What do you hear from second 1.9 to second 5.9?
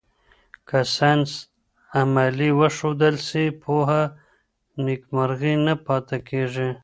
عملي وښودل سي، پوهه نیمګړې نه